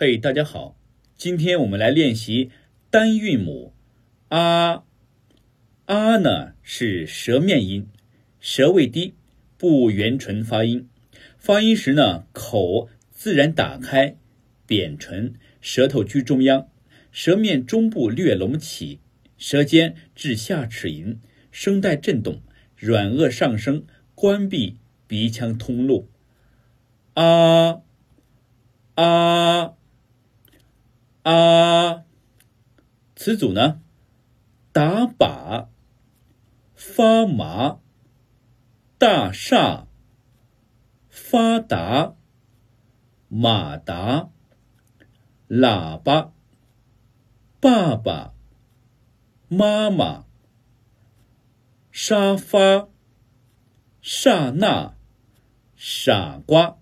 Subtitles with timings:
[0.00, 0.76] 嘿，大家好，
[1.16, 2.52] 今天我们来练习
[2.88, 3.74] 单韵母
[4.28, 4.84] 啊。
[5.86, 7.88] 啊呢是舌面音，
[8.38, 9.14] 舌位低，
[9.56, 10.88] 不圆唇发音。
[11.36, 14.14] 发音时呢，口自然打开，
[14.68, 16.68] 扁唇，舌头居中央，
[17.10, 19.00] 舌面中部略隆起，
[19.36, 21.16] 舌尖至下齿龈，
[21.50, 22.40] 声带震动，
[22.76, 23.84] 软腭上升，
[24.14, 24.76] 关闭
[25.08, 26.08] 鼻腔通路。
[27.14, 27.80] 啊
[28.94, 29.37] 啊。
[31.28, 32.04] 啊，
[33.14, 33.82] 词组呢？
[34.72, 35.66] 打靶、
[36.74, 37.80] 发麻、
[38.96, 39.88] 大厦、
[41.10, 42.14] 发达、
[43.28, 44.30] 马达、
[45.50, 46.32] 喇叭、
[47.60, 48.32] 爸爸、
[49.48, 50.24] 妈妈、
[51.92, 52.88] 沙发、
[54.00, 54.96] 刹那、
[55.76, 56.78] 傻瓜。